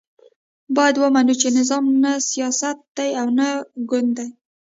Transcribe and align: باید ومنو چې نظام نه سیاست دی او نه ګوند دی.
باید 0.75 0.95
ومنو 0.99 1.33
چې 1.41 1.47
نظام 1.59 1.83
نه 2.03 2.11
سیاست 2.29 2.77
دی 2.97 3.09
او 3.21 3.27
نه 3.39 3.47
ګوند 3.89 4.11
دی. 4.17 4.27